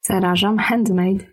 [0.00, 1.24] Zarażam handmade.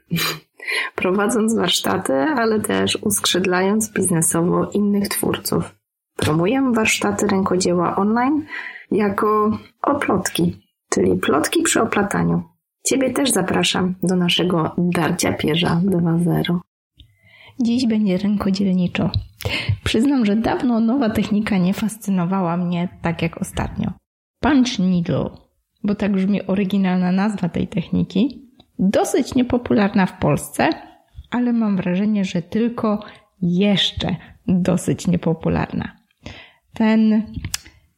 [0.96, 5.76] Prowadząc warsztaty, ale też uskrzydlając biznesowo innych twórców.
[6.16, 8.46] Promuję warsztaty rękodzieła online
[8.92, 10.56] jako oplotki,
[10.90, 12.44] czyli plotki przy oplataniu.
[12.86, 16.60] Ciebie też zapraszam do naszego darcia pierza 2.0.
[17.60, 19.10] Dziś będzie rękodzielniczo.
[19.84, 23.92] Przyznam, że dawno nowa technika nie fascynowała mnie tak jak ostatnio.
[24.40, 25.30] Punch Needle,
[25.84, 28.45] bo tak brzmi oryginalna nazwa tej techniki,
[28.80, 30.70] dosyć niepopularna w Polsce,
[31.32, 33.04] ale mam wrażenie, że tylko
[33.42, 34.16] jeszcze
[34.48, 35.92] dosyć niepopularna.
[36.74, 37.24] Ten,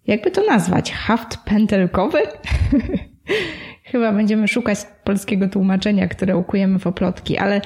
[0.07, 2.19] jakby to nazwać, haft pętelkowy?
[3.91, 7.61] Chyba będziemy szukać polskiego tłumaczenia, które ukujemy w oplotki, ale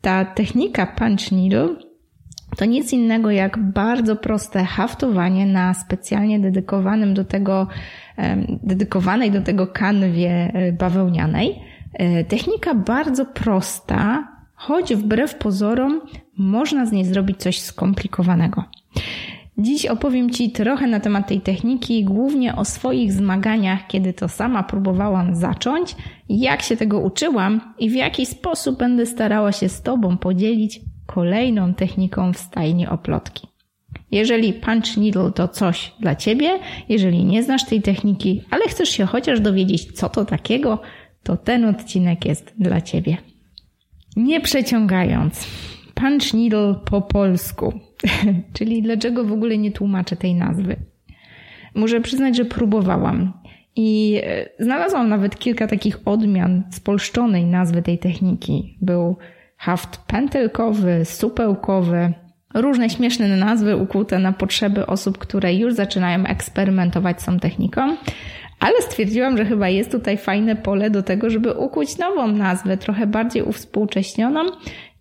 [0.00, 1.76] ta technika punch needle
[2.56, 7.66] to nic innego jak bardzo proste haftowanie na specjalnie dedykowanym do tego,
[8.62, 11.69] dedykowanej do tego kanwie e, bawełnianej.
[11.92, 16.00] E, technika bardzo prosta, choć wbrew pozorom
[16.38, 18.64] można z niej zrobić coś skomplikowanego.
[19.58, 24.62] Dziś opowiem Ci trochę na temat tej techniki, głównie o swoich zmaganiach, kiedy to sama
[24.62, 25.96] próbowałam zacząć,
[26.28, 31.74] jak się tego uczyłam i w jaki sposób będę starała się z Tobą podzielić kolejną
[31.74, 33.46] techniką w stajni oplotki.
[34.10, 39.06] Jeżeli punch needle to coś dla Ciebie, jeżeli nie znasz tej techniki, ale chcesz się
[39.06, 40.78] chociaż dowiedzieć, co to takiego,
[41.22, 43.16] to ten odcinek jest dla Ciebie.
[44.16, 45.46] Nie przeciągając,
[45.94, 47.80] punch needle po polsku
[48.56, 50.76] Czyli dlaczego w ogóle nie tłumaczę tej nazwy?
[51.74, 53.32] Muszę przyznać, że próbowałam.
[53.76, 58.78] I e, znalazłam nawet kilka takich odmian spolszczonej nazwy tej techniki.
[58.80, 59.16] Był
[59.56, 62.12] haft pętelkowy, supełkowy,
[62.54, 67.96] różne śmieszne nazwy ukute na potrzeby osób, które już zaczynają eksperymentować z tą techniką.
[68.60, 73.06] Ale stwierdziłam, że chyba jest tutaj fajne pole do tego, żeby ukuć nową nazwę, trochę
[73.06, 74.40] bardziej uwspółcześnioną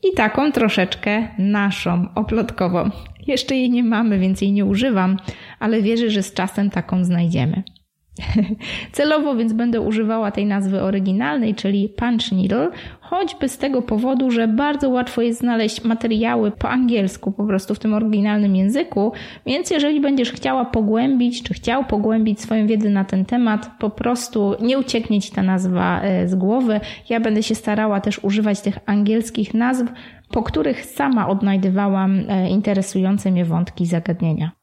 [0.04, 2.90] i taką troszeczkę naszą, oplotkową.
[3.28, 5.18] Jeszcze jej nie mamy, więc jej nie używam,
[5.60, 7.64] ale wierzę, że z czasem taką znajdziemy.
[8.92, 12.70] Celowo więc będę używała tej nazwy oryginalnej, czyli punch needle,
[13.02, 17.80] choćby z tego powodu, że bardzo łatwo jest znaleźć materiały po angielsku, po prostu w
[17.80, 19.12] tym oryginalnym języku,
[19.46, 24.56] więc jeżeli będziesz chciała pogłębić, czy chciał pogłębić swoją wiedzę na ten temat, po prostu
[24.62, 26.80] nie ucieknie Ci ta nazwa e, z głowy.
[27.10, 29.86] Ja będę się starała też używać tych angielskich nazw,
[30.32, 34.59] po których sama odnajdywałam e, interesujące mnie wątki zagadnienia.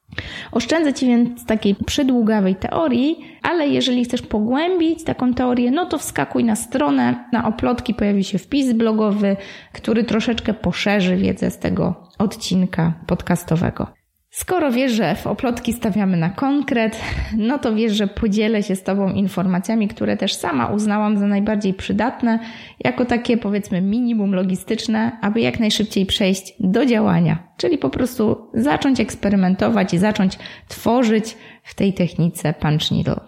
[0.52, 6.44] Oszczędzę Ci więc takiej przydługawej teorii, ale jeżeli chcesz pogłębić taką teorię, no to wskakuj
[6.44, 9.36] na stronę, na oplotki pojawi się wpis blogowy,
[9.72, 13.95] który troszeczkę poszerzy wiedzę z tego odcinka podcastowego.
[14.36, 17.00] Skoro wiesz, że w oplotki stawiamy na konkret,
[17.36, 21.74] no to wiesz, że podzielę się z Tobą informacjami, które też sama uznałam za najbardziej
[21.74, 22.38] przydatne,
[22.84, 29.00] jako takie powiedzmy minimum logistyczne, aby jak najszybciej przejść do działania, czyli po prostu zacząć
[29.00, 33.20] eksperymentować i zacząć tworzyć w tej technice punch needle.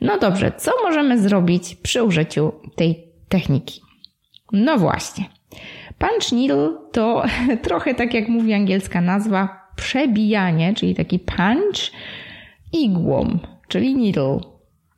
[0.00, 3.80] No dobrze, co możemy zrobić przy użyciu tej techniki?
[4.52, 5.24] No właśnie.
[5.98, 7.22] Punch needle to
[7.62, 11.90] trochę tak jak mówi angielska nazwa, przebijanie, czyli taki punch,
[12.72, 14.40] igłą, czyli needle,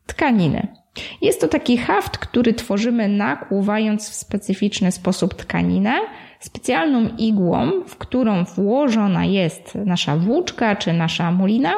[0.07, 0.69] tkaniny.
[1.23, 5.95] Jest to taki haft, który tworzymy nakłuwając w specyficzny sposób tkaninę,
[6.41, 11.73] specjalną igłą, w którą włożona jest nasza włóczka czy nasza mulina.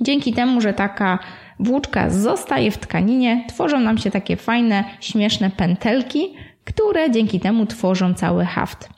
[0.00, 1.18] Dzięki temu, że taka
[1.60, 6.34] włóczka zostaje w tkaninie, tworzą nam się takie fajne, śmieszne pętelki,
[6.64, 8.97] które dzięki temu tworzą cały haft.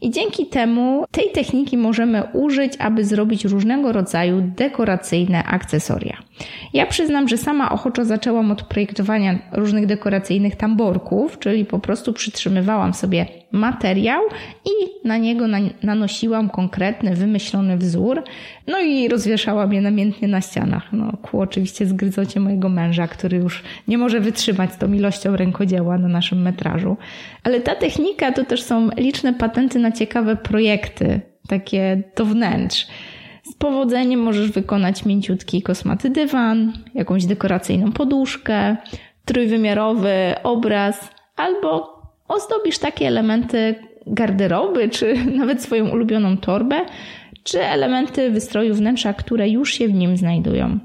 [0.00, 6.16] I dzięki temu tej techniki możemy użyć, aby zrobić różnego rodzaju dekoracyjne akcesoria.
[6.74, 12.94] Ja przyznam, że sama ochoczo zaczęłam od projektowania różnych dekoracyjnych tamborków, czyli po prostu przytrzymywałam
[12.94, 14.22] sobie materiał
[14.64, 15.46] i na niego
[15.82, 18.22] nanosiłam konkretny, wymyślony wzór,
[18.66, 20.92] no i rozwieszałam je namiętnie na ścianach.
[20.92, 25.98] No, ku oczywiście zgryzocie mojego męża, który już nie może wytrzymać z tą ilością rękodzieła
[25.98, 26.96] na naszym metrażu.
[27.44, 32.86] Ale ta technika to też są liczne patenty na ciekawe projekty, takie do wnętrz.
[33.42, 38.76] Z powodzeniem możesz wykonać mięciutki kosmaty dywan, jakąś dekoracyjną poduszkę,
[39.24, 41.97] trójwymiarowy obraz albo
[42.28, 43.74] ozdobisz takie elementy
[44.06, 46.80] garderoby, czy nawet swoją ulubioną torbę,
[47.42, 50.78] czy elementy wystroju wnętrza, które już się w nim znajdują.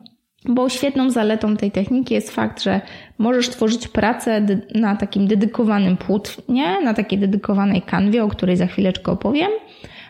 [0.46, 2.82] Bo świetną zaletą tej techniki jest fakt, że
[3.18, 4.46] możesz tworzyć pracę
[4.76, 9.52] na takim dedykowanym płótnie, na takiej dedykowanej kanwie, o której za chwileczkę opowiem,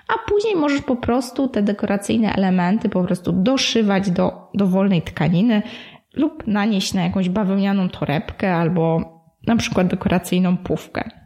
[0.08, 5.62] a później możesz po prostu te dekoracyjne elementy po prostu doszywać do dowolnej tkaniny
[6.14, 9.02] lub nanieść na jakąś bawełnianą torebkę albo
[9.48, 11.23] na przykład dekoracyjną pówkę.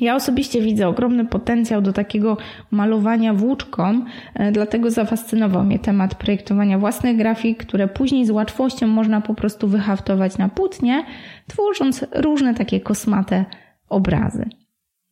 [0.00, 2.36] Ja osobiście widzę ogromny potencjał do takiego
[2.70, 4.04] malowania włóczką,
[4.34, 9.68] e, dlatego zafascynował mnie temat projektowania własnych grafik, które później z łatwością można po prostu
[9.68, 11.04] wyhaftować na płótnie,
[11.46, 13.44] tworząc różne takie kosmate
[13.88, 14.48] obrazy.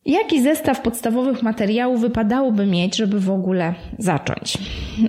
[0.05, 4.57] Jaki zestaw podstawowych materiałów wypadałoby mieć, żeby w ogóle zacząć?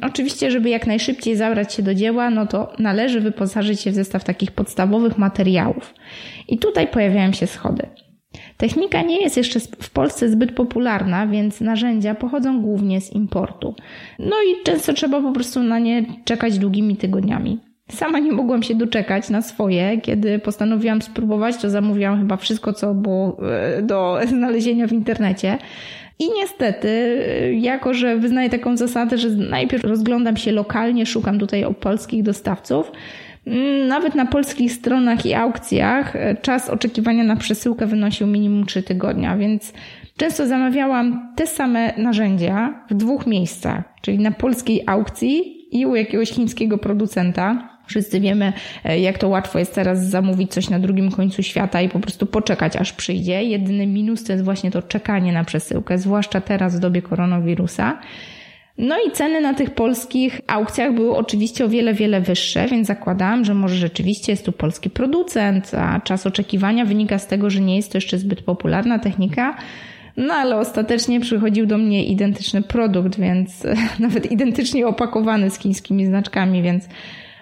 [0.02, 4.24] Oczywiście, żeby jak najszybciej zabrać się do dzieła, no to należy wyposażyć się w zestaw
[4.24, 5.94] takich podstawowych materiałów.
[6.48, 7.86] I tutaj pojawiają się schody.
[8.60, 13.74] Technika nie jest jeszcze w Polsce zbyt popularna, więc narzędzia pochodzą głównie z importu.
[14.18, 17.58] No i często trzeba po prostu na nie czekać długimi tygodniami.
[17.88, 20.00] Sama nie mogłam się doczekać na swoje.
[20.00, 25.58] Kiedy postanowiłam spróbować, to zamówiłam chyba wszystko, co było e, do znalezienia w internecie.
[26.18, 31.64] I niestety, e, jako że wyznaję taką zasadę, że najpierw rozglądam się lokalnie, szukam tutaj
[31.64, 32.92] o polskich dostawców,
[33.88, 39.36] nawet na polskich stronach i aukcjach e, czas oczekiwania na przesyłkę wynosił minimum 3 tygodnia,
[39.36, 39.72] więc
[40.16, 46.30] często zamawiałam te same narzędzia w dwóch miejscach, czyli na polskiej aukcji i u jakiegoś
[46.30, 47.70] chińskiego producenta.
[47.86, 48.52] Wszyscy wiemy,
[48.84, 52.26] e, jak to łatwo jest teraz zamówić coś na drugim końcu świata i po prostu
[52.26, 53.42] poczekać, aż przyjdzie.
[53.42, 57.98] Jedyny minus to jest właśnie to czekanie na przesyłkę, zwłaszcza teraz w dobie koronawirusa.
[58.82, 63.44] No i ceny na tych polskich aukcjach były oczywiście o wiele, wiele wyższe, więc zakładałam,
[63.44, 67.76] że może rzeczywiście jest tu polski producent, a czas oczekiwania wynika z tego, że nie
[67.76, 69.56] jest to jeszcze zbyt popularna technika.
[70.16, 73.66] No ale ostatecznie przychodził do mnie identyczny produkt, więc
[73.98, 76.88] nawet identycznie opakowany z chińskimi znaczkami, więc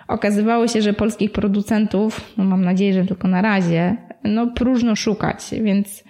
[0.09, 5.39] okazywało się, że polskich producentów, no mam nadzieję, że tylko na razie, no próżno szukać,
[5.63, 6.05] więc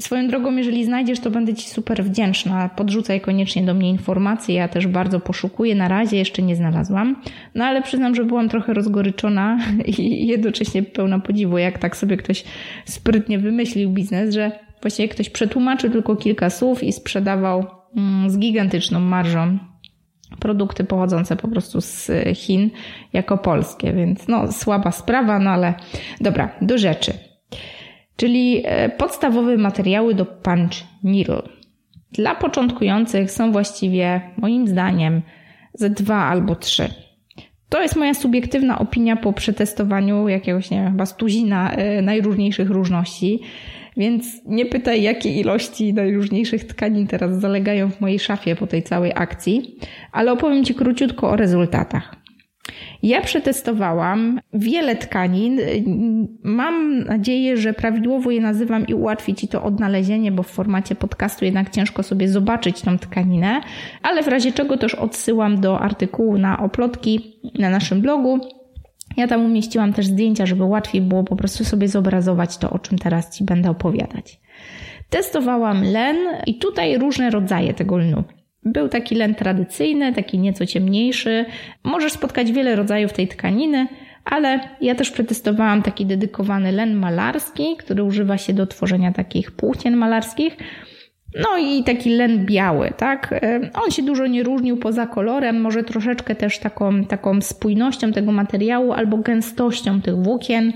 [0.00, 2.68] swoją drogą, jeżeli znajdziesz, to będę Ci super wdzięczna.
[2.68, 7.22] Podrzucaj koniecznie do mnie informacje, ja też bardzo poszukuję, na razie jeszcze nie znalazłam,
[7.54, 9.58] no ale przyznam, że byłam trochę rozgoryczona
[9.98, 12.44] i jednocześnie pełna podziwu, jak tak sobie ktoś
[12.84, 14.52] sprytnie wymyślił biznes, że
[14.82, 17.66] właściwie ktoś przetłumaczył tylko kilka słów i sprzedawał
[17.96, 19.58] mm, z gigantyczną marżą
[20.38, 22.70] produkty pochodzące po prostu z Chin
[23.12, 25.74] jako polskie, więc no słaba sprawa, no ale
[26.20, 27.25] dobra, do rzeczy.
[28.16, 31.42] Czyli e, podstawowe materiały do punch needle.
[32.12, 35.22] Dla początkujących są właściwie moim zdaniem
[35.74, 36.88] ze dwa albo trzy.
[37.68, 43.40] To jest moja subiektywna opinia po przetestowaniu jakiegoś, nie wiem, chyba stuzina e, najróżniejszych różności.
[43.96, 49.12] Więc nie pytaj, jakie ilości najróżniejszych tkanin teraz zalegają w mojej szafie po tej całej
[49.14, 49.78] akcji,
[50.12, 52.16] ale opowiem Ci króciutko o rezultatach.
[53.02, 55.60] Ja przetestowałam wiele tkanin.
[56.42, 61.44] Mam nadzieję, że prawidłowo je nazywam i ułatwi Ci to odnalezienie, bo w formacie podcastu
[61.44, 63.60] jednak ciężko sobie zobaczyć tą tkaninę,
[64.02, 68.40] ale w razie czego też odsyłam do artykułu na oplotki na naszym blogu
[69.16, 72.98] ja tam umieściłam też zdjęcia, żeby łatwiej było po prostu sobie zobrazować to, o czym
[72.98, 74.40] teraz Ci będę opowiadać.
[75.10, 76.16] Testowałam len
[76.46, 78.24] i tutaj różne rodzaje tego lnu.
[78.66, 81.44] Był taki len tradycyjny, taki nieco ciemniejszy.
[81.84, 83.88] Możesz spotkać wiele rodzajów tej tkaniny,
[84.24, 89.96] ale ja też przetestowałam taki dedykowany len malarski, który używa się do tworzenia takich płócien
[89.96, 90.56] malarskich.
[91.42, 93.32] No i taki len biały, tak?
[93.32, 98.32] E, on się dużo nie różnił poza kolorem, może troszeczkę też taką, taką spójnością tego
[98.32, 100.72] materiału albo gęstością tych włókien.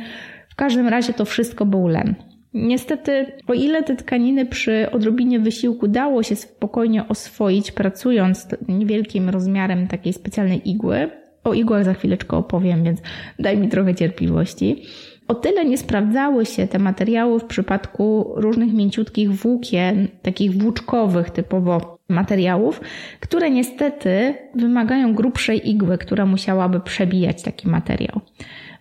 [0.49, 2.15] W każdym razie to wszystko był len.
[2.55, 9.89] Niestety, o ile te tkaniny przy odrobinie wysiłku dało się spokojnie oswoić, pracując niewielkim rozmiarem
[9.89, 11.11] takiej specjalnej igły,
[11.45, 13.01] o igłach za chwileczkę opowiem, więc
[13.39, 14.83] daj mi trochę cierpliwości
[15.31, 21.99] o tyle nie sprawdzały się te materiały w przypadku różnych mięciutkich włókien, takich włóczkowych typowo
[22.09, 22.81] materiałów,
[23.21, 28.21] które niestety wymagają grubszej igły, która musiałaby przebijać taki materiał.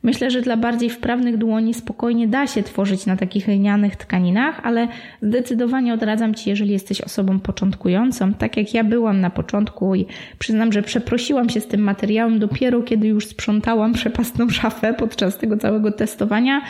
[0.04, 4.88] Myślę, że dla bardziej wprawnych dłoni spokojnie da się tworzyć na takich lnianych tkaninach, ale
[5.22, 10.06] zdecydowanie odradzam Ci, jeżeli jesteś osobą początkującą, tak jak ja byłam na początku i
[10.40, 15.58] przyznam, że przeprosiłam się z tym materiałem dopiero kiedy już sprzątałam przepastną szafę podczas tego
[15.58, 16.62] całego testowania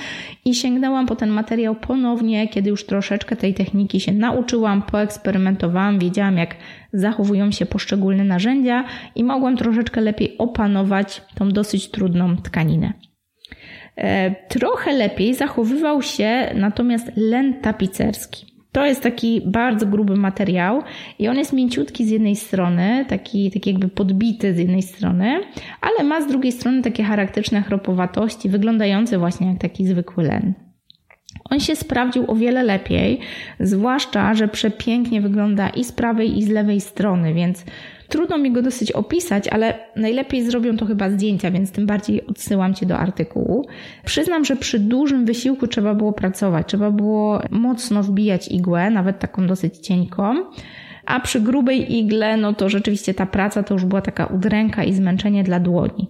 [0.46, 6.38] i sięgnęłam po ten materiał ponownie, kiedy już troszeczkę tej techniki się nauczyłam, poeksperymentowałam, wiedziałam
[6.38, 6.56] jak
[6.94, 8.84] zachowują się poszczególne narzędzia
[9.16, 12.94] i mogłam troszeczkę lepiej opanować tą dosyć trudną tkaninę.
[14.00, 18.46] E, trochę lepiej zachowywał się natomiast len tapicerski.
[18.72, 20.82] To jest taki bardzo gruby materiał
[21.20, 25.39] i on jest mięciutki z jednej strony, taki, taki jakby podbity z jednej strony,
[25.82, 30.53] ale ma z drugiej strony takie charakterystyczne chropowatości, wyglądające właśnie jak taki zwykły len.
[31.50, 33.20] On się sprawdził o wiele lepiej,
[33.60, 37.65] zwłaszcza, że przepięknie wygląda i z prawej i z lewej strony, więc
[38.10, 42.74] Trudno mi go dosyć opisać, ale najlepiej zrobią to chyba zdjęcia, więc tym bardziej odsyłam
[42.74, 43.68] Cię do artykułu.
[44.06, 49.48] Przyznam, że przy dużym wysiłku trzeba było pracować, trzeba było mocno wbijać igłę, nawet taką
[49.48, 50.36] dosyć cienką.
[51.06, 54.94] A przy grubej igle, no to rzeczywiście ta praca to już była taka udręka i
[54.94, 56.08] zmęczenie dla dłoni.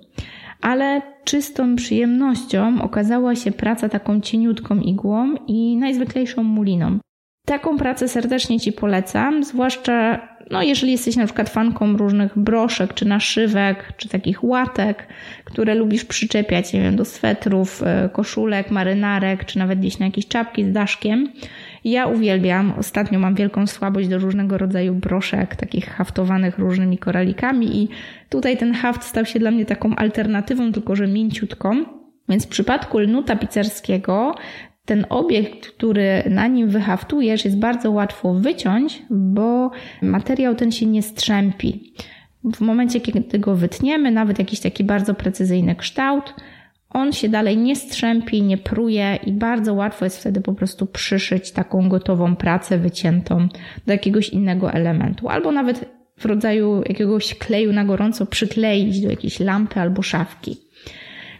[0.62, 7.00] Ale czystą przyjemnością okazała się praca taką cieniutką igłą i najzwyklejszą muliną.
[7.46, 13.06] Taką pracę serdecznie Ci polecam, zwłaszcza no, jeżeli jesteś na przykład fanką różnych broszek, czy
[13.06, 15.08] naszywek, czy takich łatek,
[15.46, 20.28] które lubisz przyczepiać, nie wiem, do swetrów, e, koszulek, marynarek, czy nawet gdzieś na jakieś
[20.28, 21.32] czapki z daszkiem.
[21.84, 27.90] Ja uwielbiam, ostatnio mam wielką słabość do różnego rodzaju broszek, takich haftowanych różnymi koralikami i
[28.30, 31.86] tutaj ten haft stał się dla mnie taką alternatywą, tylko że mięciutką.
[32.30, 34.36] Więc w przypadku lnu tapicerskiego
[34.90, 41.02] ten obiekt, który na nim wyhaftujesz, jest bardzo łatwo wyciąć, bo materiał ten się nie
[41.02, 41.94] strzępi.
[42.44, 46.34] W momencie, kiedy go wytniemy, nawet jakiś taki bardzo precyzyjny kształt,
[46.90, 51.52] on się dalej nie strzępi, nie pruje i bardzo łatwo jest wtedy po prostu przyszyć
[51.52, 53.48] taką gotową pracę wyciętą
[53.88, 59.40] do jakiegoś innego elementu, albo nawet w rodzaju jakiegoś kleju na gorąco przykleić do jakiejś
[59.40, 60.69] lampy albo szafki.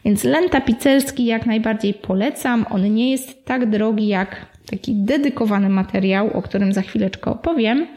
[0.06, 2.66] Więc len tapicerski jak najbardziej polecam.
[2.70, 7.88] On nie jest tak drogi jak taki dedykowany materiał, o którym za chwileczkę opowiem,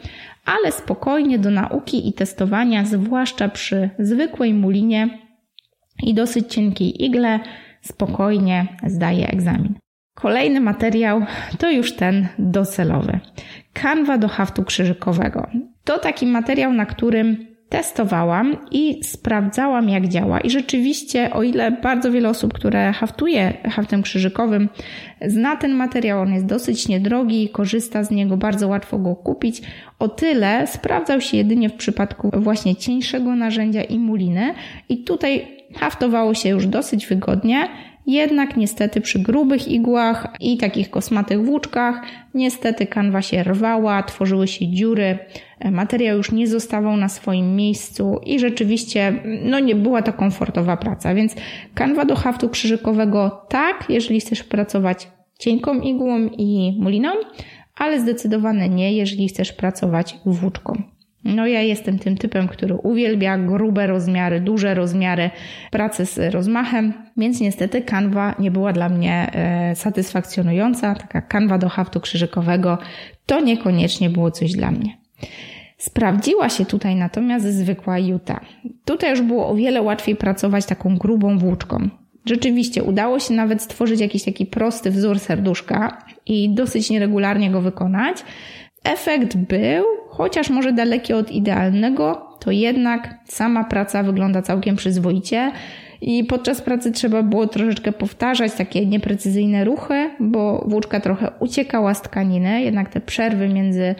[0.45, 5.19] ale spokojnie do nauki i testowania, zwłaszcza przy zwykłej mulinie
[6.03, 7.39] i dosyć cienkiej igle,
[7.81, 9.73] spokojnie zdaje egzamin.
[10.15, 11.25] Kolejny materiał
[11.57, 13.19] to już ten docelowy.
[13.73, 15.47] Kanwa do haftu krzyżykowego.
[15.83, 20.39] To taki materiał, na którym testowałam i sprawdzałam, jak działa.
[20.39, 24.69] I rzeczywiście, o ile bardzo wiele osób, które haftuje haftem krzyżykowym,
[25.25, 29.61] zna ten materiał, on jest dosyć niedrogi, korzysta z niego, bardzo łatwo go kupić,
[29.99, 34.53] o tyle sprawdzał się jedynie w przypadku właśnie cieńszego narzędzia i muliny.
[34.89, 37.67] I tutaj haftowało się już dosyć wygodnie.
[38.07, 42.01] Jednak niestety przy grubych igłach i takich kosmatych włóczkach
[42.33, 45.19] niestety kanwa się rwała, tworzyły się dziury,
[45.71, 51.13] materiał już nie zostawał na swoim miejscu i rzeczywiście no nie była to komfortowa praca,
[51.15, 51.35] więc
[51.73, 55.07] kanwa do haftu krzyżykowego tak, jeżeli chcesz pracować
[55.39, 57.09] cienką igłą i muliną,
[57.77, 60.92] ale zdecydowanie nie, jeżeli chcesz pracować włóczką.
[61.25, 65.29] No ja jestem tym typem, który uwielbia grube rozmiary, duże rozmiary,
[65.71, 70.95] pracę z rozmachem, więc niestety kanwa nie była dla mnie e, satysfakcjonująca.
[70.95, 72.77] Taka kanwa do haftu krzyżykowego
[73.25, 74.97] to niekoniecznie było coś dla mnie.
[75.77, 78.39] Sprawdziła się tutaj natomiast zwykła juta.
[78.85, 81.89] Tutaj już było o wiele łatwiej pracować taką grubą włóczką.
[82.25, 88.17] Rzeczywiście udało się nawet stworzyć jakiś taki prosty wzór serduszka i dosyć nieregularnie go wykonać.
[88.83, 95.51] Efekt był, chociaż może daleki od idealnego, to jednak sama praca wygląda całkiem przyzwoicie.
[96.01, 102.01] I podczas pracy trzeba było troszeczkę powtarzać takie nieprecyzyjne ruchy, bo włóczka trochę uciekała z
[102.01, 103.95] tkaniny, jednak te przerwy między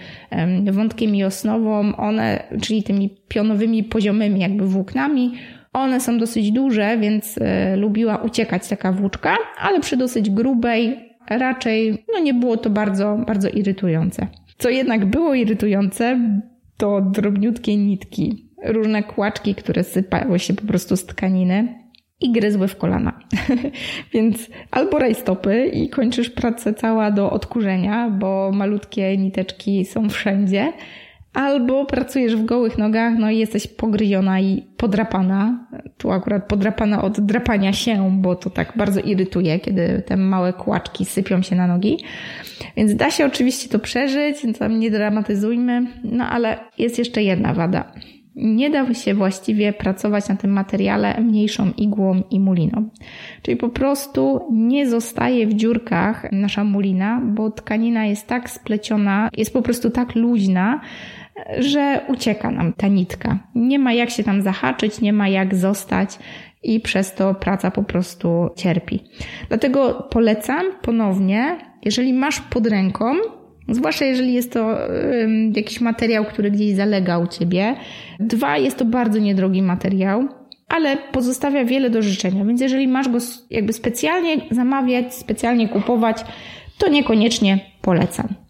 [0.72, 5.34] wątkiem i osnową, one, czyli tymi pionowymi poziomymi jakby włóknami,
[5.74, 12.06] one są dosyć duże, więc e, lubiła uciekać taka włóczka, ale przy dosyć grubej raczej
[12.13, 14.28] no nie było to bardzo, bardzo irytujące.
[14.63, 16.20] Co jednak było irytujące,
[16.77, 21.79] to drobniutkie nitki, różne kłaczki, które sypały się po prostu z tkaniny
[22.22, 23.20] i gryzły w kolana.
[24.13, 30.74] Więc albo rajstopy i kończysz pracę cała do odkurzenia, bo malutkie niteczki są wszędzie,
[31.34, 35.68] albo pracujesz w gołych nogach, no i jesteś pogryziona i podrapana.
[35.98, 41.06] Tu akurat podrapana od drapania się, bo to tak bardzo irytuje, kiedy te małe kłaczki
[41.06, 41.98] sypią się na nogi.
[42.78, 47.92] Więc da się oczywiście to przeżyć, tam nie dramatyzujmy, no ale jest jeszcze jedna wada.
[48.36, 52.90] Nie da się właściwie pracować na tym materiale mniejszą igłą i muliną.
[53.42, 59.54] Czyli po prostu nie zostaje w dziurkach nasza mulina, bo tkanina jest tak spleciona, jest
[59.54, 60.82] po prostu tak luźna,
[61.60, 63.40] że ucieka nam ta nitka.
[63.56, 66.20] Nie ma jak się tam zahaczyć, nie ma jak zostać
[66.63, 69.04] i przez to praca po prostu cierpi.
[69.50, 73.16] Dlatego polecam ponownie, jeżeli masz pod ręką,
[73.70, 74.78] zwłaszcza jeżeli jest to
[75.56, 77.75] jakiś materiał, który gdzieś zalega u ciebie.
[78.20, 80.28] Dwa, jest to bardzo niedrogi materiał,
[80.70, 83.18] ale pozostawia wiele do życzenia, więc jeżeli masz go
[83.50, 86.25] jakby specjalnie zamawiać, specjalnie kupować,
[86.78, 88.42] to niekoniecznie polecam.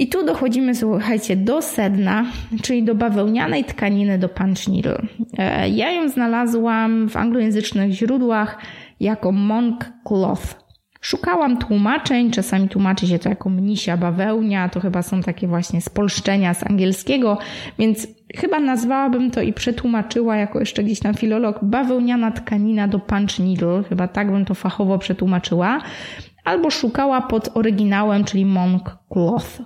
[0.00, 2.24] I tu dochodzimy, słuchajcie, do sedna,
[2.62, 5.02] czyli do bawełnianej tkaniny do punch needle.
[5.38, 8.58] E, ja ją znalazłam w anglojęzycznych źródłach
[9.00, 10.60] jako monk cloth.
[11.00, 16.54] Szukałam tłumaczeń, czasami tłumaczy się to jako mnisia bawełnia, to chyba są takie właśnie spolszczenia
[16.54, 17.38] z angielskiego,
[17.78, 23.38] więc chyba nazwałabym to i przetłumaczyła jako jeszcze gdzieś tam filolog bawełniana tkanina do punch
[23.38, 25.80] needle, chyba tak bym to fachowo przetłumaczyła,
[26.44, 29.62] albo szukała pod oryginałem, czyli monk cloth.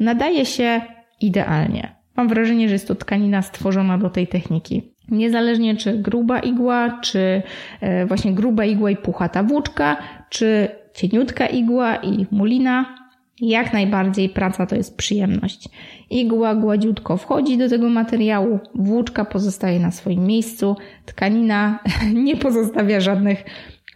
[0.00, 0.80] Nadaje się
[1.20, 1.96] idealnie.
[2.16, 4.82] Mam wrażenie, że jest to tkanina stworzona do tej techniki.
[5.08, 7.42] Niezależnie czy gruba igła, czy
[7.80, 9.96] e, właśnie gruba igła i puchata włóczka,
[10.30, 12.96] czy cieniutka igła i mulina,
[13.40, 15.68] jak najbardziej praca to jest przyjemność.
[16.10, 20.76] Igła gładziutko wchodzi do tego materiału, włóczka pozostaje na swoim miejscu,
[21.06, 21.78] tkanina
[22.24, 23.44] nie pozostawia żadnych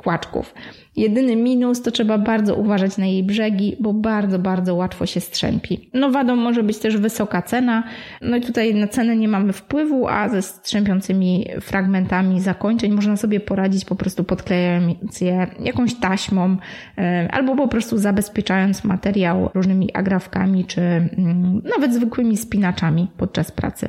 [0.02, 0.54] kłaczków.
[0.96, 5.90] Jedyny minus to trzeba bardzo uważać na jej brzegi, bo bardzo, bardzo łatwo się strzępi.
[5.94, 7.82] No wadą może być też wysoka cena.
[8.22, 13.40] No i tutaj na cenę nie mamy wpływu, a ze strzępiącymi fragmentami zakończeń można sobie
[13.40, 16.56] poradzić po prostu podklejając je jakąś taśmą
[16.98, 23.88] e, albo po prostu zabezpieczając materiał różnymi agrafkami czy mm, nawet zwykłymi spinaczami podczas pracy.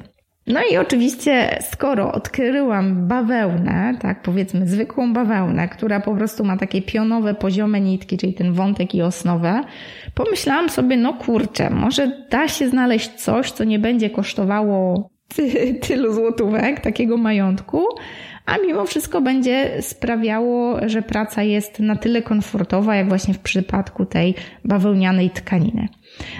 [0.53, 6.81] No i oczywiście, skoro odkryłam bawełnę, tak powiedzmy zwykłą bawełnę, która po prostu ma takie
[6.81, 9.63] pionowe, poziome nitki, czyli ten wątek i osnowę,
[10.15, 16.13] pomyślałam sobie, no kurczę, może da się znaleźć coś, co nie będzie kosztowało ty, tylu
[16.13, 17.86] złotówek, takiego majątku,
[18.45, 24.05] a mimo wszystko będzie sprawiało, że praca jest na tyle komfortowa, jak właśnie w przypadku
[24.05, 25.88] tej bawełnianej tkaniny.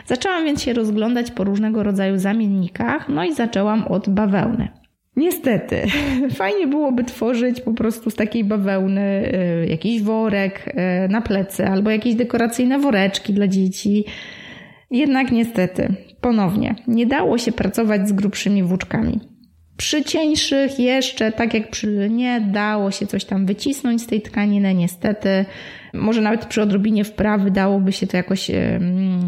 [0.06, 4.68] Zaczęłam więc się rozglądać po różnego rodzaju zamiennikach, no i zaczęłam od bawełny.
[5.16, 5.82] Niestety,
[6.40, 11.90] fajnie byłoby tworzyć po prostu z takiej bawełny y, jakiś worek y, na plecy albo
[11.90, 14.06] jakieś dekoracyjne woreczki dla dzieci.
[14.92, 19.31] Jednak niestety, ponownie, nie dało się pracować z grubszymi włóczkami.
[19.82, 24.74] Przy cieńszych jeszcze, tak jak przy lnie, dało się coś tam wycisnąć z tej tkaniny,
[24.74, 25.46] niestety.
[25.94, 28.52] Może nawet przy odrobinie wprawy dałoby się to jakoś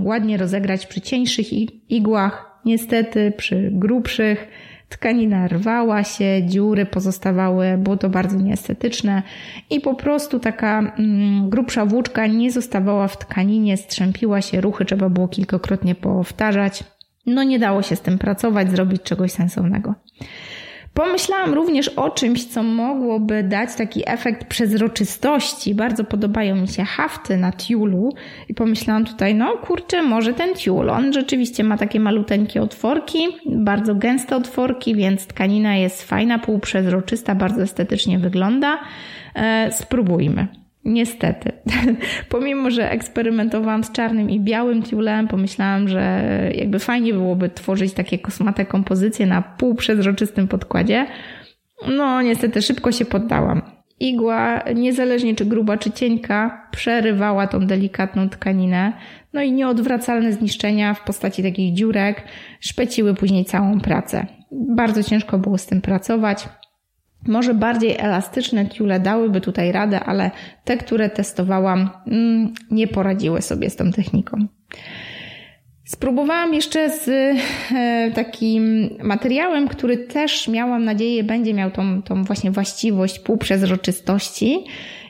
[0.02, 1.48] ładnie rozegrać przy cieńszych
[1.92, 2.60] igłach.
[2.66, 4.48] Niestety przy grubszych
[4.90, 9.24] tkanina rwała się, dziury pozostawały, było to bardzo nieestetyczne
[9.70, 15.10] i po prostu taka mm, grubsza włóczka nie zostawała w tkaninie, strzępiła się, ruchy trzeba
[15.10, 16.84] było kilkakrotnie powtarzać.
[17.26, 19.94] No nie dało się z tym pracować, zrobić czegoś sensownego.
[20.94, 25.76] Pomyślałam również o czymś, co mogłoby dać taki efekt przezroczystości.
[25.76, 28.14] Bardzo podobają mi się hafty na tiulu
[28.50, 30.90] i pomyślałam tutaj, no kurczę, może ten tiul.
[30.90, 37.62] On rzeczywiście ma takie maluteńkie otworki, bardzo gęste otworki, więc tkanina jest fajna, półprzezroczysta, bardzo
[37.62, 38.80] estetycznie wygląda.
[39.36, 40.63] E, spróbujmy.
[40.86, 41.52] Niestety.
[42.30, 46.24] Pomimo, że eksperymentowałam z czarnym i białym tiulem, pomyślałam, że
[46.56, 51.06] jakby fajnie byłoby tworzyć takie kosmate kompozycje na półprzezroczystym podkładzie.
[51.88, 53.62] No, niestety szybko się poddałam.
[54.00, 58.94] Igła, niezależnie czy gruba, czy cienka, przerywała tą delikatną tkaninę.
[59.34, 62.24] No i nieodwracalne zniszczenia w postaci takich dziurek
[62.60, 64.26] szpeciły później całą pracę.
[64.52, 66.50] Bardzo ciężko było z tym pracować.
[67.28, 70.32] Może bardziej elastyczne tiule dałyby tutaj radę, ale
[70.64, 74.48] te, które testowałam, mm, nie poradziły sobie z tą techniką.
[75.86, 77.08] Spróbowałam jeszcze z
[77.76, 84.66] e, takim materiałem, który też miałam nadzieję będzie miał tą, tą właśnie właściwość półprzezroczystości.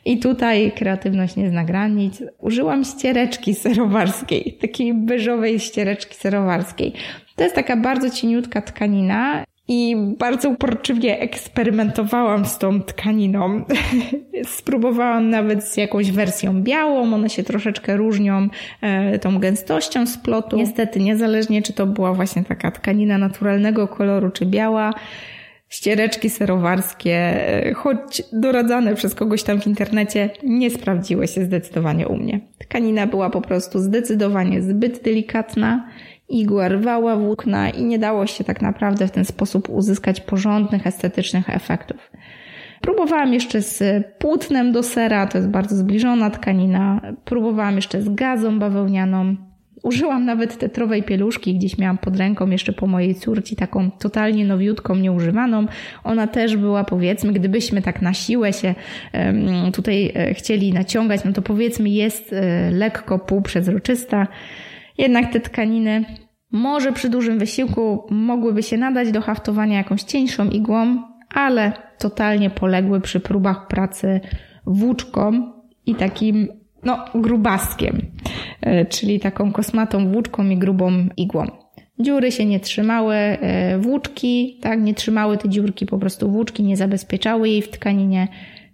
[0.05, 2.23] I tutaj kreatywność nie zna granic.
[2.39, 6.93] Użyłam ściereczki serowarskiej, takiej beżowej ściereczki serowarskiej.
[7.35, 13.65] To jest taka bardzo cieniutka tkanina i bardzo uporczywie eksperymentowałam z tą tkaniną.
[14.57, 18.47] Spróbowałam nawet z jakąś wersją białą, one się troszeczkę różnią
[18.81, 20.57] e, tą gęstością splotu.
[20.57, 24.93] Niestety, niezależnie czy to była właśnie taka tkanina naturalnego koloru, czy biała,
[25.69, 32.17] ściereczki serowarskie, e, choć doradzane przez kogoś tam w internecie, nie sprawdziły się zdecydowanie u
[32.17, 32.39] mnie.
[32.59, 35.89] Tkanina była po prostu zdecydowanie zbyt delikatna
[36.29, 41.49] igła rwała włókna i nie dało się tak naprawdę w ten sposób uzyskać porządnych, estetycznych
[41.49, 42.11] efektów.
[42.81, 47.01] Próbowałam jeszcze z płótnem do sera, to jest bardzo zbliżona tkanina.
[47.25, 49.35] Próbowałam jeszcze z gazą bawełnianą.
[49.83, 54.95] Użyłam nawet tetrowej pieluszki, gdzieś miałam pod ręką jeszcze po mojej córci, taką totalnie nowiutką,
[54.95, 55.65] nieużywaną.
[56.03, 58.75] Ona też była, powiedzmy, gdybyśmy tak na siłę się
[59.73, 64.27] tutaj e, chcieli naciągać, no to powiedzmy jest e, lekko półprzezroczysta.
[64.97, 66.05] Jednak te tkaniny
[66.51, 71.03] może przy dużym wysiłku mogłyby się nadać do haftowania jakąś cieńszą igłą,
[71.33, 74.19] ale totalnie poległy przy próbach pracy
[74.65, 75.51] włóczką
[75.85, 76.47] i takim
[76.83, 78.01] no, grubaskiem,
[78.61, 81.47] e, czyli taką kosmatą włóczką i grubą igłą.
[81.99, 86.77] Dziury się nie trzymały, e, włóczki, tak, nie trzymały te dziurki, po prostu włóczki nie
[86.77, 88.27] zabezpieczały jej w tkaninie.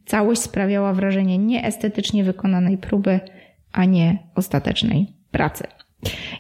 [0.05, 3.19] całość sprawiała wrażenie nieestetycznie wykonanej próby,
[3.71, 5.63] a nie ostatecznej pracy.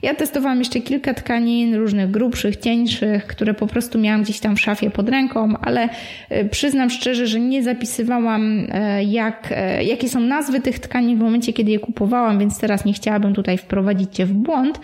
[0.01, 4.59] Ja testowałam jeszcze kilka tkanin, różnych grubszych, cieńszych, które po prostu miałam gdzieś tam w
[4.59, 5.89] szafie pod ręką, ale
[6.29, 11.21] e, przyznam szczerze, że nie zapisywałam, e, jak, e, jakie są nazwy tych tkanin w
[11.21, 14.79] momencie, kiedy je kupowałam, więc teraz nie chciałabym tutaj wprowadzić Cię w błąd.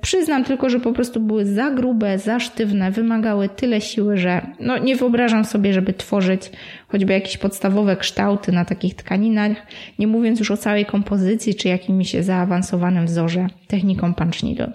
[0.00, 4.78] Przyznam tylko, że po prostu były za grube, za sztywne, wymagały tyle siły, że no,
[4.78, 6.50] nie wyobrażam sobie, żeby tworzyć
[6.92, 9.56] choćby jakieś podstawowe kształty na takich tkaninach,
[9.98, 14.72] nie mówiąc już o całej kompozycji czy jakimś zaawansowanym wzorze techniką punch needle.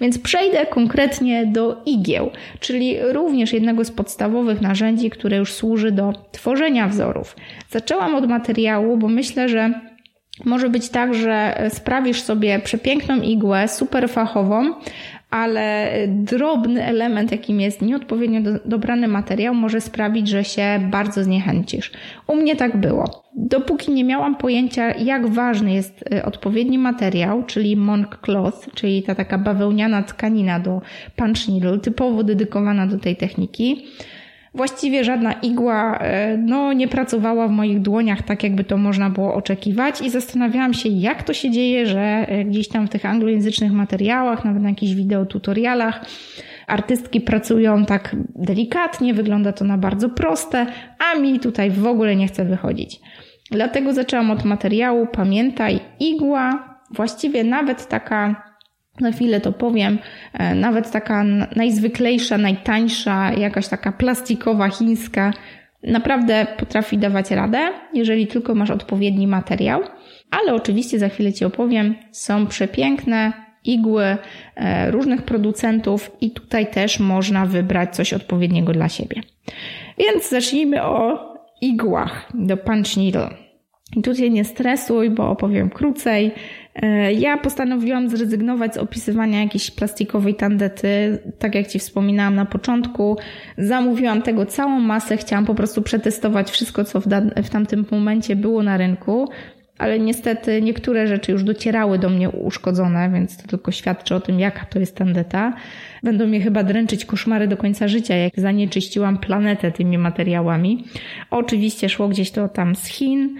[0.00, 6.12] Więc przejdę konkretnie do igieł, czyli również jednego z podstawowych narzędzi, które już służy do
[6.32, 7.36] tworzenia wzorów.
[7.70, 9.72] Zaczęłam od materiału, bo myślę, że
[10.44, 14.74] może być tak, że sprawisz sobie przepiękną igłę, super fachową,
[15.32, 21.90] ale drobny element, jakim jest nieodpowiednio do, dobrany materiał, może sprawić, że się bardzo zniechęcisz.
[22.26, 23.24] U mnie tak było.
[23.36, 29.14] Dopóki nie miałam pojęcia, jak ważny jest y, odpowiedni materiał, czyli monk cloth, czyli ta
[29.14, 30.80] taka bawełniana tkanina do
[31.16, 33.86] punch needle, typowo dedykowana do tej techniki,
[34.54, 39.34] Właściwie żadna igła e, no, nie pracowała w moich dłoniach tak, jakby to można było
[39.34, 43.72] oczekiwać i zastanawiałam się, jak to się dzieje, że e, gdzieś tam w tych anglojęzycznych
[43.72, 46.04] materiałach, nawet na jakichś wideotutorialach,
[46.66, 50.66] artystki pracują tak delikatnie, wygląda to na bardzo proste,
[50.98, 53.00] a mi tutaj w ogóle nie chce wychodzić.
[53.50, 55.06] Dlatego zaczęłam od materiału.
[55.06, 58.51] Pamiętaj, igła, właściwie nawet taka
[59.00, 59.98] na chwilę to powiem,
[60.32, 61.24] e, nawet taka
[61.56, 65.32] najzwyklejsza, najtańsza, jakaś taka plastikowa, chińska,
[65.82, 67.58] naprawdę potrafi dawać radę,
[67.94, 69.80] jeżeli tylko masz odpowiedni materiał.
[70.30, 73.32] Ale oczywiście za chwilę Ci opowiem, są przepiękne
[73.64, 74.16] igły
[74.56, 79.22] e, różnych producentów i tutaj też można wybrać coś odpowiedniego dla siebie.
[79.98, 81.18] Więc zacznijmy o
[81.60, 83.30] igłach do punch needle.
[83.96, 86.32] I tutaj nie stresuj, bo opowiem krócej.
[86.74, 93.16] E, ja postanowiłam zrezygnować z opisywania jakiejś plastikowej tandety, tak jak Ci wspominałam na początku.
[93.58, 97.00] Zamówiłam tego całą masę, chciałam po prostu przetestować wszystko, co
[97.36, 99.28] w, tamtym momencie było na rynku
[99.78, 104.40] ale niestety niektóre rzeczy już docierały do mnie uszkodzone, więc to tylko świadczy o tym,
[104.40, 105.52] jaka to jest tandeta.
[106.02, 110.84] Będą mnie chyba dręczyć koszmary do końca życia, jak zanieczyściłam planetę tymi materiałami.
[111.30, 113.36] Oczywiście szło gdzieś to tam z Chin,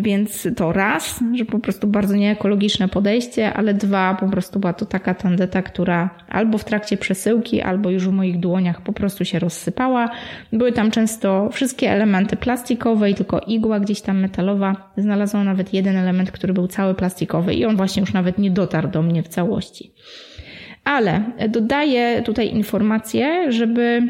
[0.00, 4.86] więc to raz, że po prostu bardzo nieekologiczne podejście, ale dwa, po prostu była to
[4.86, 9.38] taka tandeta, która albo w trakcie przesyłki, albo już w moich dłoniach po prostu się
[9.38, 10.10] rozsypała.
[10.52, 14.92] Były tam często wszystkie elementy plastikowe i tylko igła gdzieś tam metalowa.
[14.96, 18.88] Znalazłam nawet jeden element, który był cały plastikowy i on właśnie już nawet nie dotarł
[18.88, 19.92] do mnie w całości.
[20.90, 24.02] Ale dodaję tutaj informację, żeby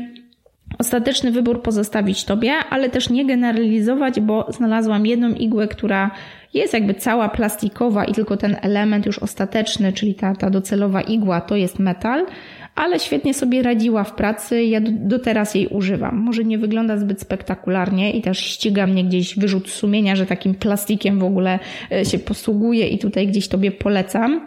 [0.78, 6.10] ostateczny wybór pozostawić Tobie, ale też nie generalizować, bo znalazłam jedną igłę, która
[6.54, 11.40] jest jakby cała plastikowa i tylko ten element już ostateczny, czyli ta, ta docelowa igła,
[11.40, 12.26] to jest metal,
[12.74, 14.64] ale świetnie sobie radziła w pracy.
[14.64, 16.16] Ja do, do, teraz jej używam.
[16.16, 21.18] Może nie wygląda zbyt spektakularnie i też ściga mnie gdzieś wyrzut sumienia, że takim plastikiem
[21.18, 21.58] w ogóle
[21.92, 24.40] e, się posługuje i tutaj gdzieś Tobie polecam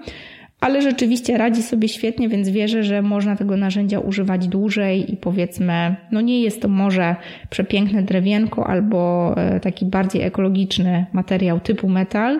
[0.63, 5.95] ale rzeczywiście radzi sobie świetnie, więc wierzę, że można tego narzędzia używać dłużej i powiedzmy,
[6.11, 7.15] no nie jest to może
[7.49, 12.39] przepiękne drewienko albo e, taki bardziej ekologiczny materiał typu metal,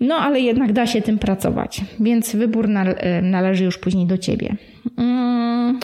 [0.00, 4.56] no ale jednak da się tym pracować, więc wybór e, należy już później do Ciebie.
[4.98, 5.80] Mm.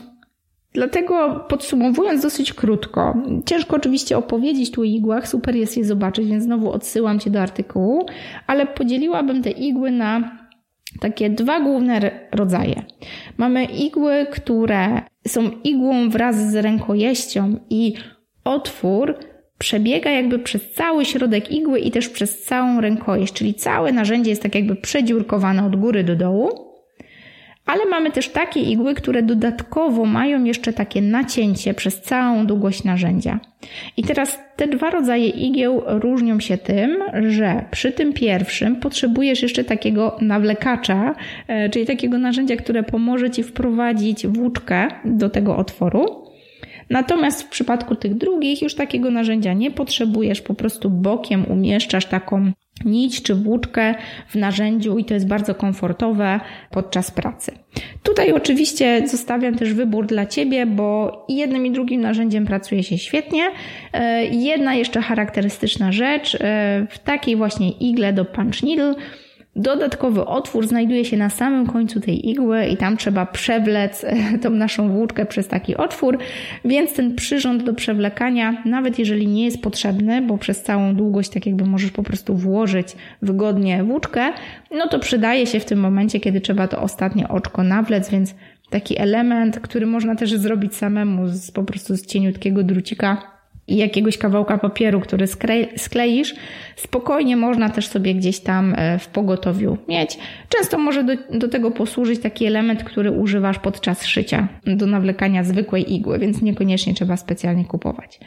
[0.73, 3.15] Dlatego podsumowując dosyć krótko,
[3.47, 7.41] ciężko oczywiście opowiedzieć tu o igłach, super jest je zobaczyć, więc znowu odsyłam Cię do
[7.41, 8.07] artykułu,
[8.47, 10.46] ale podzieliłabym te igły na
[11.01, 12.83] takie dwa główne rodzaje.
[13.37, 17.95] Mamy igły, które są igłą wraz z rękojeścią i
[18.45, 19.15] otwór
[19.59, 24.43] przebiega jakby przez cały środek igły i też przez całą rękojeść, czyli całe narzędzie jest
[24.43, 26.66] tak jakby przedziurkowane od góry do dołu.
[27.67, 33.41] Ale mamy też takie igły, które dodatkowo mają jeszcze takie nacięcie przez całą długość narzędzia.
[33.97, 36.99] I teraz te dwa rodzaje igieł różnią się tym,
[37.29, 41.15] że przy tym pierwszym potrzebujesz jeszcze takiego nawlekacza,
[41.49, 46.26] e, czyli takiego narzędzia, które pomoże Ci wprowadzić włóczkę do tego otworu.
[46.91, 52.53] Natomiast w przypadku tych drugich już takiego narzędzia nie potrzebujesz, po prostu bokiem umieszczasz taką
[52.85, 53.95] nić czy włóczkę
[54.29, 57.53] w narzędziu i to jest bardzo komfortowe podczas pracy.
[58.03, 63.43] Tutaj oczywiście zostawiam też wybór dla Ciebie, bo jednym i drugim narzędziem pracuje się świetnie.
[63.93, 68.95] E, jedna jeszcze charakterystyczna rzecz, e, w takiej właśnie igle do punch needle
[69.57, 74.05] Dodatkowy otwór znajduje się na samym końcu tej igły i tam trzeba przewlec
[74.43, 76.19] tą naszą włóczkę przez taki otwór,
[76.65, 81.47] więc ten przyrząd do przewlekania, nawet jeżeli nie jest potrzebny, bo przez całą długość tak
[81.47, 82.89] jakby możesz po prostu włożyć
[83.23, 84.33] wygodnie włóczkę,
[84.71, 88.35] no to przydaje się w tym momencie, kiedy trzeba to ostatnie oczko nawlec, więc
[88.71, 93.36] taki element, który można też zrobić samemu z, po prostu z cieniutkiego drucika
[93.69, 95.27] i jakiegoś kawałka papieru, który
[95.77, 96.35] skleisz,
[96.77, 100.19] spokojnie można też sobie gdzieś tam e, w pogotowiu mieć.
[100.49, 105.95] Często może do, do tego posłużyć taki element, który używasz podczas szycia do nawlekania zwykłej
[105.95, 108.21] igły, więc niekoniecznie trzeba specjalnie kupować.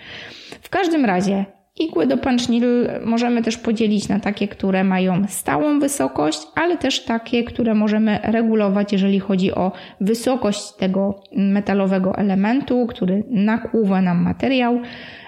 [0.61, 1.45] W każdym razie
[1.79, 7.05] Igły do punch needle możemy też podzielić na takie, które mają stałą wysokość, ale też
[7.05, 9.71] takie, które możemy regulować, jeżeli chodzi o
[10.01, 14.81] wysokość tego metalowego elementu, który nakłuwa nam materiał.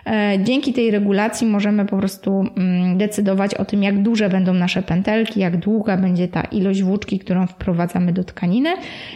[0.06, 4.84] E, dzięki tej regulacji możemy po prostu mm, decydować o tym, jak duże będą nasze
[4.84, 8.70] pętelki, jak długa będzie ta ilość włóczki, którą wprowadzamy do tkaniny.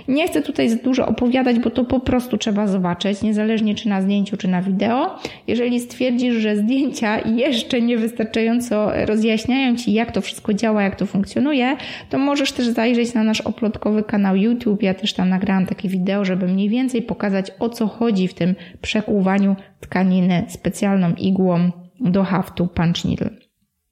[0.08, 4.02] Nie chcę tutaj za dużo opowiadać, bo to po prostu trzeba zobaczyć, niezależnie czy na
[4.02, 5.20] zdjęciu, czy na wideo.
[5.48, 11.78] Jeżeli stwierdzisz, że zdjęcia jeszcze niewystarczająco rozjaśniają Ci, jak to wszystko działa, jak to funkcjonuje,
[12.10, 14.84] to możesz też zajrzeć na nasz oplotkowy kanał YouTube.
[14.84, 18.56] Ja też tam nagrałam takie wideo, żeby mniej więcej pokazać, o co chodzi w tym
[18.82, 20.46] przekłuwaniu tkaniny
[20.76, 23.30] specjalną igłą do haftu punch needle.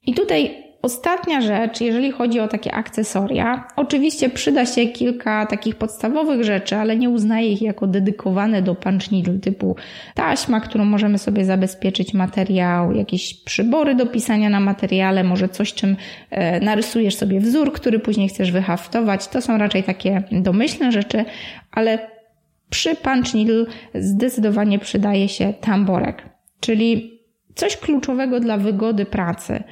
[0.06, 6.44] I tutaj Ostatnia rzecz, jeżeli chodzi o takie akcesoria, oczywiście przyda się kilka takich podstawowych
[6.44, 9.76] rzeczy, ale nie uznaję ich jako dedykowane do punch needle, typu
[10.14, 15.96] taśma, którą możemy sobie zabezpieczyć materiał, jakieś przybory do pisania na materiale, może coś, czym
[16.30, 19.28] e, narysujesz sobie wzór, który później chcesz wyhaftować.
[19.28, 21.24] To są raczej takie domyślne rzeczy,
[21.72, 21.98] ale
[22.70, 26.33] przy punch needle zdecydowanie przydaje się tamborek,
[26.64, 27.20] czyli
[27.54, 29.62] coś kluczowego dla wygody pracy.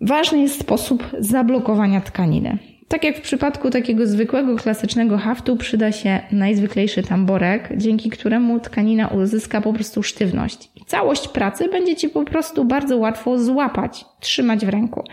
[0.00, 2.58] Ważny jest sposób zablokowania tkaniny.
[2.88, 9.08] Tak jak w przypadku takiego zwykłego, klasycznego haftu, przyda się najzwyklejszy tamborek, dzięki któremu tkanina
[9.08, 10.70] uzyska po prostu sztywność.
[10.86, 15.04] Całość pracy będzie Ci po prostu bardzo łatwo złapać, trzymać w ręku.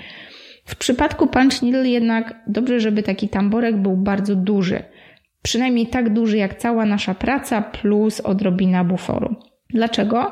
[0.65, 4.83] W przypadku punch needle jednak dobrze, żeby taki tamborek był bardzo duży.
[5.41, 9.35] Przynajmniej tak duży jak cała nasza praca plus odrobina buforu.
[9.73, 10.31] Dlaczego?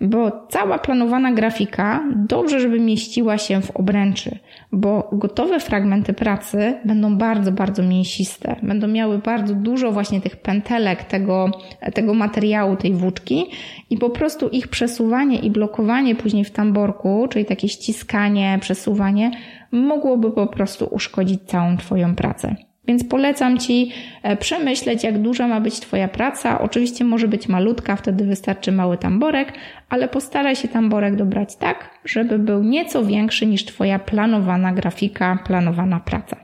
[0.00, 4.38] Bo cała planowana grafika dobrze, żeby mieściła się w obręczy,
[4.72, 8.56] bo gotowe fragmenty pracy będą bardzo, bardzo mięsiste.
[8.62, 11.50] Będą miały bardzo dużo właśnie tych pętelek tego,
[11.94, 13.46] tego materiału, tej włóczki
[13.90, 19.30] i po prostu ich przesuwanie i blokowanie później w tamborku, czyli takie ściskanie, przesuwanie,
[19.72, 22.69] mogłoby po prostu uszkodzić całą Twoją pracę.
[22.90, 26.60] Więc polecam Ci e, przemyśleć, jak duża ma być Twoja praca.
[26.60, 29.52] Oczywiście może być malutka, wtedy wystarczy mały tamborek,
[29.88, 36.00] ale postaraj się tamborek dobrać tak, żeby był nieco większy niż Twoja planowana grafika, planowana
[36.00, 36.36] praca.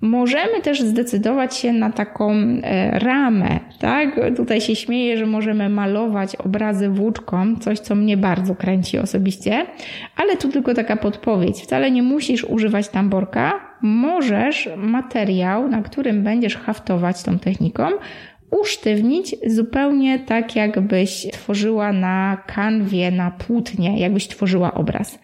[0.00, 4.20] Możemy też zdecydować się na taką e, ramę, tak?
[4.36, 9.66] Tutaj się śmieję, że możemy malować obrazy włóczką, coś co mnie bardzo kręci osobiście,
[10.16, 11.60] ale tu tylko taka podpowiedź.
[11.60, 17.88] Wcale nie musisz używać tamborka, możesz materiał, na którym będziesz haftować tą techniką,
[18.50, 25.18] usztywnić zupełnie tak, jakbyś tworzyła na kanwie, na płótnie, jakbyś tworzyła obraz.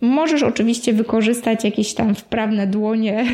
[0.00, 3.24] Możesz oczywiście wykorzystać jakieś tam wprawne dłonie,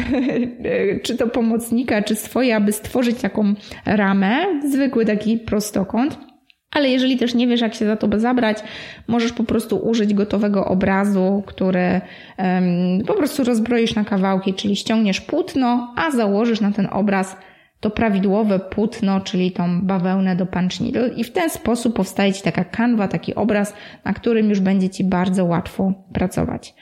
[1.03, 3.55] czy to pomocnika, czy swoje, aby stworzyć taką
[3.87, 6.30] ramę, zwykły taki prostokąt.
[6.71, 8.59] Ale jeżeli też nie wiesz, jak się za to zabrać,
[9.07, 12.01] możesz po prostu użyć gotowego obrazu, który
[12.39, 17.37] um, po prostu rozbroisz na kawałki, czyli ściągniesz płótno, a założysz na ten obraz
[17.81, 22.43] to prawidłowe płótno, czyli tą bawełnę do punch needle i w ten sposób powstaje Ci
[22.43, 26.75] taka kanwa, taki obraz, na którym już będzie Ci bardzo łatwo pracować.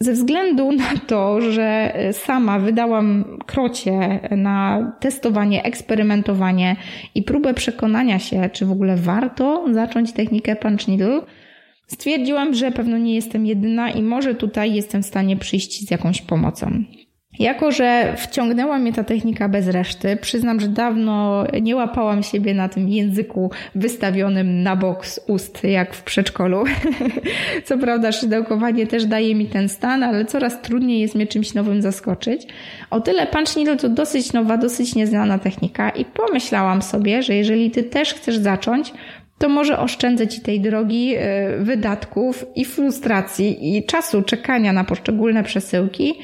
[0.00, 6.76] Ze względu na to, że sama wydałam krocie na testowanie, eksperymentowanie
[7.14, 11.20] i próbę przekonania się, czy w ogóle warto zacząć technikę punch needle,
[11.86, 16.22] stwierdziłam, że pewno nie jestem jedyna i może tutaj jestem w stanie przyjść z jakąś
[16.22, 16.84] pomocą.
[17.38, 22.68] Jako, że wciągnęła mnie ta technika bez reszty, przyznam, że dawno nie łapałam siebie na
[22.68, 26.64] tym języku wystawionym na bok z ust, jak w przedszkolu.
[27.64, 31.82] Co prawda, szydełkowanie też daje mi ten stan, ale coraz trudniej jest mnie czymś nowym
[31.82, 32.46] zaskoczyć.
[32.90, 37.70] O tyle punch needle to dosyć nowa, dosyć nieznana technika i pomyślałam sobie, że jeżeli
[37.70, 38.92] ty też chcesz zacząć,
[39.38, 45.44] to może oszczędzę Ci tej drogi e, wydatków i frustracji i czasu czekania na poszczególne
[45.44, 46.14] przesyłki,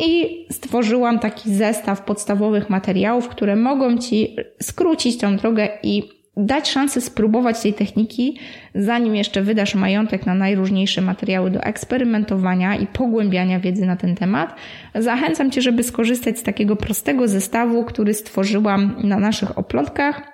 [0.00, 6.02] i stworzyłam taki zestaw podstawowych materiałów, które mogą Ci skrócić tą drogę i
[6.36, 8.38] dać szansę spróbować tej techniki,
[8.74, 14.54] zanim jeszcze wydasz majątek na najróżniejsze materiały do eksperymentowania i pogłębiania wiedzy na ten temat.
[14.94, 20.29] Zachęcam Cię, żeby skorzystać z takiego prostego zestawu, który stworzyłam na naszych oplotkach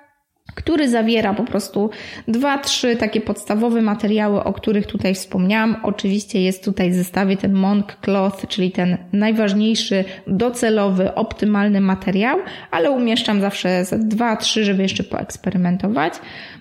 [0.55, 1.89] który zawiera po prostu
[2.27, 5.75] dwa, trzy takie podstawowe materiały, o których tutaj wspomniałam.
[5.83, 12.37] Oczywiście jest tutaj w zestawie ten Monk Cloth, czyli ten najważniejszy, docelowy, optymalny materiał,
[12.71, 16.13] ale umieszczam zawsze dwa, trzy, żeby jeszcze poeksperymentować.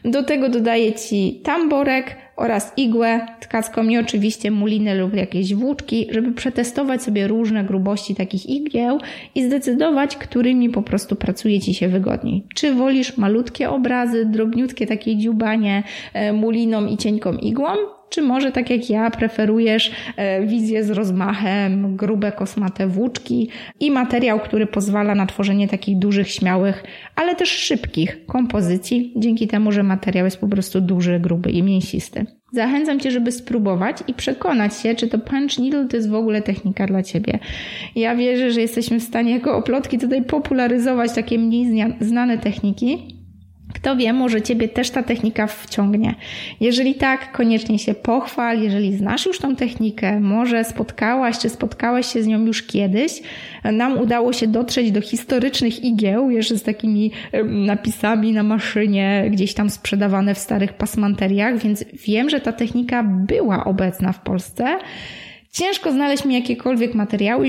[0.05, 6.33] Do tego dodaję Ci tamborek, oraz igłę tkacką i oczywiście muliny lub jakieś włóczki, żeby
[6.33, 8.99] przetestować sobie różne grubości takich igieł
[9.35, 12.43] i zdecydować, którymi po prostu pracuje Ci się wygodniej.
[12.55, 17.69] Czy wolisz malutkie obrazy, drobniutkie takie dziubanie e, muliną i cienką igłą,
[18.09, 23.49] czy może tak jak ja preferujesz e, wizję z rozmachem, grube kosmate włóczki
[23.81, 26.85] i materiał, który pozwala na tworzenie takich dużych, śmiałych,
[27.17, 32.27] ale też szybkich kompozycji, dzięki temu, że materiał jest po prostu duży, gruby i mięsisty.
[32.53, 36.43] Zachęcam Cię, żeby spróbować i przekonać się, czy to punch needle to jest w ogóle
[36.43, 37.39] technika dla Ciebie.
[37.97, 43.16] Ja wierzę, że jesteśmy w stanie jako oplotki tutaj popularyzować takie mniej znane techniki,
[43.87, 46.15] kto wie, może Ciebie też ta technika wciągnie.
[46.61, 48.63] Jeżeli tak, koniecznie się pochwal.
[48.63, 53.23] Jeżeli znasz już tą technikę, może spotkałaś czy spotkałeś się z nią już kiedyś,
[53.65, 57.13] nam udało się dotrzeć do historycznych igieł, jeszcze z takimi
[57.45, 63.65] napisami na maszynie, gdzieś tam sprzedawane w starych pasmanteriach, więc wiem, że ta technika była
[63.65, 64.79] obecna w Polsce.
[65.53, 67.47] Ciężko znaleźć mi jakiekolwiek materiały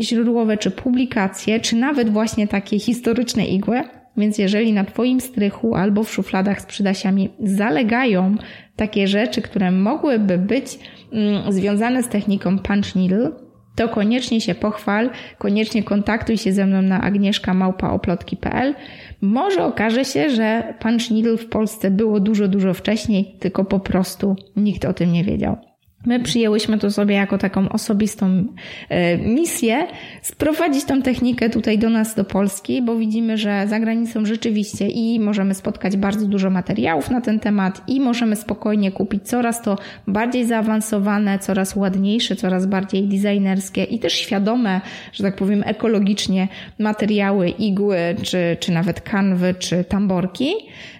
[0.00, 3.82] źródłowe, czy publikacje, czy nawet właśnie takie historyczne igły.
[4.20, 8.36] Więc jeżeli na Twoim strychu albo w szufladach z przydasiami zalegają
[8.76, 10.78] takie rzeczy, które mogłyby być
[11.12, 13.30] mm, związane z techniką punch needle,
[13.76, 18.74] to koniecznie się pochwal, koniecznie kontaktuj się ze mną na agnieszkamałpaoplotki.pl.
[19.20, 24.36] Może okaże się, że punch needle w Polsce było dużo, dużo wcześniej, tylko po prostu
[24.56, 25.69] nikt o tym nie wiedział.
[26.06, 28.44] My przyjęłyśmy to sobie jako taką osobistą
[28.88, 29.86] e, misję,
[30.22, 35.20] sprowadzić tą technikę tutaj do nas, do Polski, bo widzimy, że za granicą rzeczywiście i
[35.20, 40.46] możemy spotkać bardzo dużo materiałów na ten temat i możemy spokojnie kupić coraz to bardziej
[40.46, 44.80] zaawansowane, coraz ładniejsze, coraz bardziej designerskie i też świadome,
[45.12, 50.52] że tak powiem ekologicznie materiały, igły, czy, czy nawet kanwy, czy tamborki.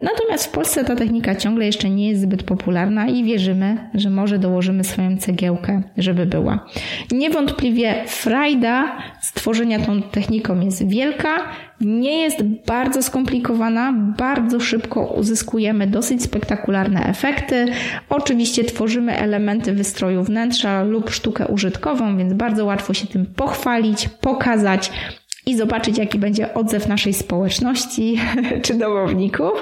[0.02, 4.38] Natomiast w Polsce ta technika ciągle jeszcze nie jest zbyt popularna i wierzymy, że może
[4.38, 6.66] dołożymy swoją cegiełkę, żeby była.
[7.10, 11.28] Niewątpliwie frajda stworzenia tą techniką jest wielka,
[11.80, 17.66] nie jest bardzo skomplikowana, bardzo szybko uzyskujemy dosyć spektakularne efekty.
[18.08, 24.92] Oczywiście tworzymy elementy wystroju wnętrza lub sztukę użytkową, więc bardzo łatwo się tym pochwalić, pokazać,
[25.46, 28.18] i zobaczyć, jaki będzie odzew naszej społeczności
[28.64, 29.52] czy domowników,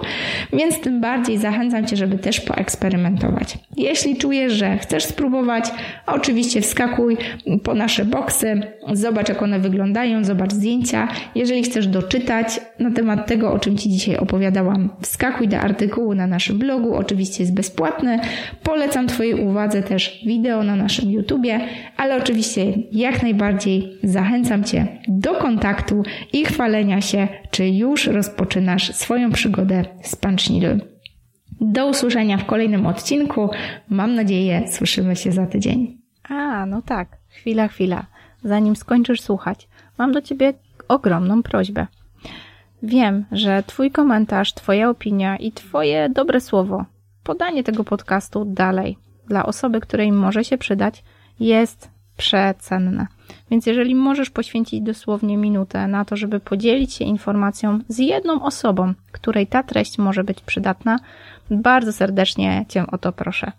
[0.53, 3.59] więc tym bardziej zachęcam Cię, żeby też poeksperymentować.
[3.77, 5.64] Jeśli czujesz, że chcesz spróbować,
[6.07, 7.17] oczywiście wskakuj
[7.62, 8.61] po nasze boksy,
[8.93, 11.09] zobacz, jak one wyglądają, zobacz zdjęcia.
[11.35, 16.27] Jeżeli chcesz doczytać na temat tego, o czym Ci dzisiaj opowiadałam, wskakuj do artykułu na
[16.27, 18.21] naszym blogu, oczywiście jest bezpłatny.
[18.62, 21.61] Polecam Twojej uwadze też wideo na naszym YouTubie,
[21.97, 26.02] ale oczywiście jak najbardziej zachęcam Cię do kontaktu kontaktu
[26.33, 30.42] i chwalenia się, czy już rozpoczynasz swoją przygodę z Punch.
[31.61, 33.50] Do usłyszenia w kolejnym odcinku.
[33.88, 35.98] Mam nadzieję, słyszymy się za tydzień.
[36.28, 37.09] A, no tak.
[37.28, 38.07] Chwila, chwila.
[38.44, 40.54] Zanim skończysz słuchać, mam do Ciebie
[40.88, 41.87] ogromną prośbę.
[42.83, 46.85] Wiem, że Twój komentarz, Twoja opinia i Twoje dobre słowo,
[47.24, 51.04] podanie tego podcastu dalej dla osoby, której może się przydać,
[51.40, 53.07] jest przecenne.
[53.50, 58.94] Więc jeżeli możesz poświęcić dosłownie minutę na to, żeby podzielić się informacją z jedną osobą,
[59.12, 60.98] której ta treść może być przydatna,
[61.50, 63.52] bardzo serdecznie Cię o to proszę.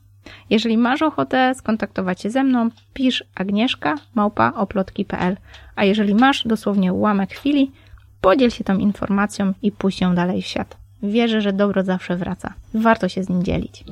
[0.50, 5.38] Jeżeli masz ochotę skontaktować się ze mną, pisz agnieszka małpa oplotki.pl.
[5.76, 7.72] A jeżeli masz dosłownie ułamek chwili,
[8.22, 10.78] podziel się tą informacją i puść ją dalej w świat.
[11.04, 12.54] Wierzę, że dobro zawsze wraca.
[12.74, 13.84] Warto się z nim dzielić.